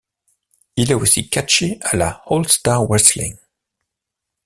[0.77, 3.37] Il a aussi catché à la All-Star Wrestling.